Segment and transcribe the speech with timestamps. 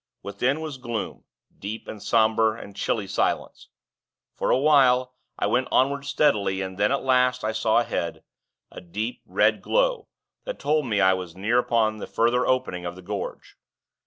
[0.23, 1.25] Within, was gloom,
[1.55, 3.67] deep and somber, and chilly silence.
[4.33, 8.23] For a while, I went onward steadily, and then, at last, I saw, ahead,
[8.71, 10.07] a deep, red glow,
[10.43, 13.57] that told me I was near upon the further opening of the gorge.